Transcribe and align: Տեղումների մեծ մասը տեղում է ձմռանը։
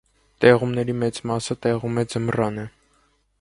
Տեղումների 0.45 0.95
մեծ 1.03 1.19
մասը 1.33 1.57
տեղում 1.67 2.01
է 2.05 2.07
ձմռանը։ 2.15 2.65